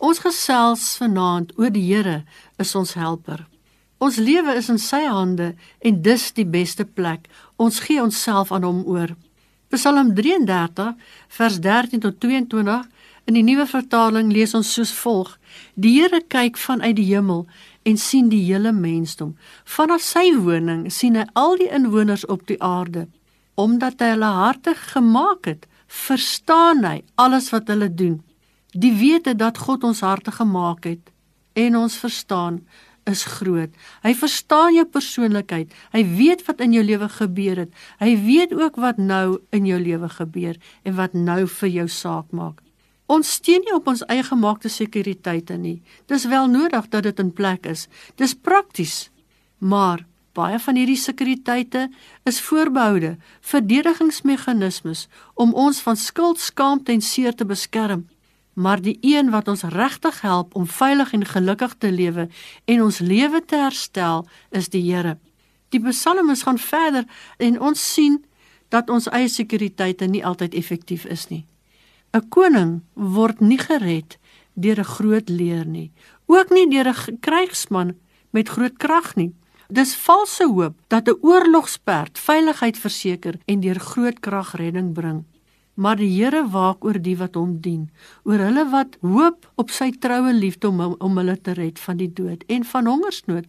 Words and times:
Ons 0.00 0.22
gesels 0.24 0.84
vanaand 0.96 1.50
oor 1.60 1.68
die 1.68 1.84
Here 1.84 2.22
is 2.62 2.70
ons 2.78 2.94
helper. 2.96 3.42
Ons 4.00 4.16
lewe 4.16 4.54
is 4.56 4.70
in 4.72 4.78
sy 4.80 5.02
hande 5.04 5.50
en 5.84 5.98
dis 6.00 6.22
die 6.32 6.46
beste 6.48 6.86
plek. 6.88 7.26
Ons 7.60 7.82
gee 7.84 8.00
onsself 8.00 8.48
aan 8.48 8.64
hom 8.64 8.80
oor. 8.88 9.12
Psalm 9.68 10.14
33 10.16 10.94
vers 11.36 11.58
13 11.60 12.00
tot 12.06 12.16
22 12.24 12.78
in 13.28 13.36
die 13.36 13.44
nuwe 13.44 13.66
vertaling 13.68 14.32
lees 14.32 14.56
ons 14.56 14.70
soos 14.72 14.94
volg: 15.02 15.34
Die 15.76 15.92
Here 15.98 16.22
kyk 16.32 16.56
vanuit 16.56 16.96
die 16.96 17.10
hemel 17.10 17.44
en 17.84 18.00
sien 18.00 18.32
die 18.32 18.40
hele 18.46 18.72
mensdom. 18.72 19.36
Vanaf 19.68 20.00
sy 20.00 20.30
woning 20.32 20.88
sien 20.88 21.20
hy 21.20 21.28
al 21.36 21.60
die 21.60 21.68
inwoners 21.68 22.24
op 22.24 22.48
die 22.48 22.58
aarde. 22.64 23.04
Omdat 23.60 24.00
hy 24.00 24.14
hulle 24.14 24.32
harte 24.40 24.74
gemaak 24.94 25.44
het, 25.44 25.68
verstaan 25.86 26.86
hy 26.88 26.96
alles 27.20 27.52
wat 27.52 27.68
hulle 27.68 27.92
doen. 27.92 28.22
Die 28.72 28.92
wete 28.94 29.34
dat 29.34 29.58
God 29.58 29.84
ons 29.84 30.00
harte 30.00 30.32
gemaak 30.32 30.84
het 30.86 31.10
en 31.58 31.76
ons 31.76 31.96
verstaan 31.98 32.60
is 33.10 33.24
groot. 33.24 33.70
Hy 34.04 34.12
verstaan 34.14 34.74
jou 34.76 34.84
persoonlikheid. 34.86 35.72
Hy 35.94 36.02
weet 36.16 36.44
wat 36.46 36.60
in 36.62 36.74
jou 36.76 36.82
lewe 36.84 37.08
gebeur 37.10 37.64
het. 37.64 37.72
Hy 37.98 38.14
weet 38.22 38.54
ook 38.54 38.76
wat 38.78 39.00
nou 39.02 39.40
in 39.50 39.66
jou 39.66 39.78
lewe 39.80 40.08
gebeur 40.08 40.58
en 40.84 40.94
wat 40.98 41.16
nou 41.16 41.46
vir 41.60 41.72
jou 41.80 41.88
saak 41.88 42.30
maak. 42.30 42.60
Ons 43.10 43.32
steun 43.40 43.64
nie 43.66 43.74
op 43.74 43.88
ons 43.90 44.04
eie 44.06 44.22
gemaakte 44.22 44.70
sekuriteite 44.70 45.56
nie. 45.58 45.80
Dis 46.06 46.28
wel 46.30 46.46
nodig 46.46 46.86
dat 46.92 47.08
dit 47.08 47.18
in 47.18 47.32
plek 47.34 47.66
is. 47.66 47.88
Dis 48.14 48.36
prakties. 48.38 49.10
Maar 49.58 50.06
baie 50.38 50.60
van 50.62 50.78
hierdie 50.78 51.00
sekuriteite 51.00 51.88
is 52.24 52.38
voorbehoude, 52.40 53.16
verdedigingsmeganismes 53.42 55.08
om 55.34 55.56
ons 55.58 55.82
van 55.82 55.98
skuld, 55.98 56.38
skaamte 56.38 56.94
en 56.94 57.02
seer 57.02 57.34
te 57.34 57.44
beskerm. 57.44 58.06
Maar 58.60 58.80
die 58.84 58.98
een 59.00 59.30
wat 59.30 59.48
ons 59.48 59.62
regtig 59.62 60.20
help 60.20 60.54
om 60.54 60.66
veilig 60.66 61.12
en 61.12 61.24
gelukkig 61.24 61.74
te 61.78 61.92
lewe 61.92 62.28
en 62.64 62.82
ons 62.82 62.98
lewe 62.98 63.40
te 63.44 63.56
herstel, 63.56 64.26
is 64.50 64.68
die 64.68 64.82
Here. 64.84 65.16
Die 65.72 65.80
psalmes 65.80 66.42
gaan 66.42 66.58
verder 66.58 67.06
en 67.38 67.60
ons 67.60 67.92
sien 67.92 68.18
dat 68.68 68.90
ons 68.90 69.08
eie 69.08 69.28
sekuriteite 69.28 70.04
nie 70.06 70.24
altyd 70.26 70.54
effektief 70.54 71.04
is 71.04 71.28
nie. 71.28 71.46
'n 72.12 72.28
Koning 72.28 72.82
word 72.94 73.40
nie 73.40 73.58
gered 73.58 74.18
deur 74.54 74.78
'n 74.80 74.92
groot 74.96 75.28
leer 75.28 75.64
nie, 75.66 75.90
ook 76.26 76.50
nie 76.50 76.68
deur 76.68 76.88
'n 76.88 77.18
krygsman 77.20 77.96
met 78.30 78.48
groot 78.48 78.76
krag 78.76 79.16
nie. 79.16 79.32
Dis 79.68 79.94
valse 79.94 80.44
hoop 80.44 80.74
dat 80.88 81.08
'n 81.08 81.18
oorlogsperd 81.20 82.18
veiligheid 82.18 82.78
verseker 82.78 83.34
en 83.46 83.60
deur 83.60 83.80
groot 83.80 84.20
krag 84.20 84.52
redding 84.54 84.92
bring. 84.92 85.24
Maar 85.80 85.96
die 85.96 86.10
Here 86.12 86.44
waak 86.52 86.84
oor 86.84 86.98
die 87.00 87.16
wat 87.16 87.38
hom 87.40 87.56
dien, 87.64 87.88
oor 88.28 88.42
hulle 88.44 88.66
wat 88.72 88.98
hoop 89.00 89.48
op 89.56 89.70
sy 89.72 89.90
troue 89.96 90.34
liefde 90.36 90.68
om 90.68 90.96
om 91.00 91.16
hulle 91.16 91.36
te 91.40 91.54
red 91.56 91.80
van 91.80 91.96
die 91.96 92.10
dood 92.12 92.44
en 92.48 92.66
van 92.72 92.90
hongersnood 92.90 93.48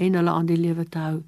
en 0.00 0.16
hulle 0.16 0.32
aan 0.32 0.48
die 0.48 0.60
lewe 0.60 0.88
te 0.88 1.02
hou. 1.04 1.18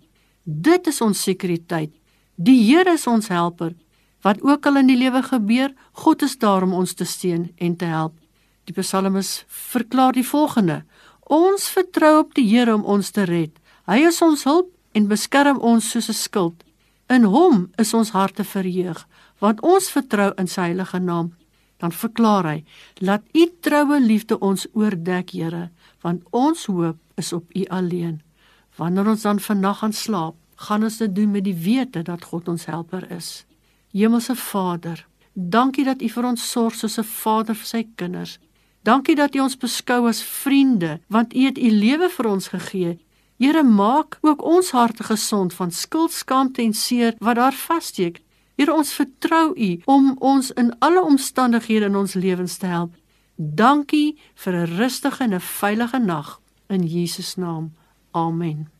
Dit 0.45 0.89
is 0.89 1.03
ons 1.05 1.21
sekuriteit. 1.23 1.93
Die 2.37 2.57
Here 2.65 2.97
is 2.97 3.07
ons 3.07 3.29
helper 3.29 3.75
Wat 4.21 4.43
ook 4.43 4.67
al 4.67 4.77
in 4.77 4.91
die 4.91 4.99
lewe 4.99 5.23
gebeur, 5.23 5.73
God 5.93 6.23
is 6.23 6.39
daar 6.39 6.63
om 6.63 6.75
ons 6.75 6.95
te 6.95 7.05
steun 7.07 7.53
en 7.57 7.77
te 7.77 7.87
help. 7.87 8.17
Die 8.67 8.75
Psalmes 8.75 9.45
verklaar 9.47 10.13
die 10.13 10.27
volgende: 10.27 10.83
Ons 11.23 11.69
vertrou 11.71 12.19
op 12.25 12.35
die 12.35 12.47
Here 12.49 12.75
om 12.75 12.85
ons 12.85 13.11
te 13.11 13.25
red. 13.29 13.55
Hy 13.87 14.03
is 14.11 14.23
ons 14.23 14.45
hulp 14.45 14.73
en 14.93 15.07
beskerm 15.09 15.59
ons 15.59 15.91
soos 15.91 16.09
'n 16.09 16.19
skild. 16.19 16.65
In 17.09 17.25
Hom 17.25 17.71
is 17.81 17.95
ons 17.97 18.11
harte 18.13 18.45
verheug, 18.45 19.07
want 19.41 19.61
ons 19.65 19.87
vertrou 19.91 20.33
in 20.37 20.49
sy 20.51 20.67
heilige 20.69 20.99
naam. 21.01 21.31
Dan 21.81 21.95
verklaar 21.95 22.45
hy: 22.45 22.59
Laat 23.01 23.25
U 23.33 23.47
troue 23.65 24.01
liefde 24.01 24.37
ons 24.45 24.67
oordek, 24.75 25.33
Here, 25.33 25.71
want 26.05 26.27
ons 26.31 26.67
hoop 26.67 26.99
is 27.17 27.33
op 27.33 27.49
U 27.55 27.65
alleen. 27.71 28.21
Wanneer 28.77 29.09
ons 29.09 29.25
dan 29.25 29.41
vannag 29.41 29.79
gaan 29.79 29.93
slaap, 29.93 30.37
gaan 30.57 30.85
ons 30.85 30.99
dit 30.99 31.15
doen 31.15 31.31
met 31.31 31.45
die 31.45 31.57
wete 31.57 32.03
dat 32.03 32.25
God 32.29 32.49
ons 32.49 32.67
helper 32.67 33.07
is. 33.15 33.47
Hemelse 33.95 34.37
Vader, 34.37 35.07
dankie 35.33 35.87
dat 35.89 36.03
U 36.03 36.09
vir 36.13 36.29
ons 36.29 36.51
sorg 36.51 36.75
soos 36.75 36.99
'n 36.99 37.05
vader 37.05 37.55
vir 37.55 37.67
sy 37.67 37.87
kinders. 37.97 38.39
Dankie 38.85 39.17
dat 39.17 39.35
U 39.35 39.41
ons 39.41 39.57
beskou 39.57 40.09
as 40.09 40.23
vriende, 40.23 41.01
want 41.09 41.35
U 41.35 41.45
het 41.47 41.59
U 41.59 41.71
lewe 41.71 42.09
vir 42.09 42.27
ons 42.27 42.49
gegee. 42.49 42.99
Here, 43.39 43.63
maak 43.63 44.19
ook 44.21 44.43
ons 44.43 44.71
harte 44.71 45.05
gesond 45.07 45.55
van 45.55 45.71
skuld, 45.71 46.13
skaamte 46.13 46.63
en 46.63 46.73
seer 46.75 47.15
wat 47.19 47.37
daar 47.39 47.55
vassteek. 47.55 48.23
Here, 48.59 48.75
ons 48.75 48.93
vertrou 48.93 49.53
U 49.55 49.69
om 49.85 50.17
ons 50.19 50.51
in 50.51 50.73
alle 50.79 51.03
omstandighede 51.03 51.87
in 51.87 51.97
ons 51.97 52.15
lewens 52.19 52.57
te 52.59 52.67
help. 52.67 52.97
Dankie 53.37 54.19
vir 54.35 54.53
'n 54.55 54.77
rustige 54.77 55.23
en 55.23 55.35
'n 55.35 55.41
veilige 55.41 55.99
nag 55.99 56.41
in 56.69 56.83
Jesus 56.83 57.37
naam. 57.37 57.75
Amen. 58.11 58.78